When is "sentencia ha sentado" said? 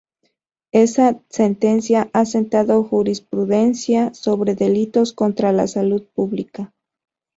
1.29-2.83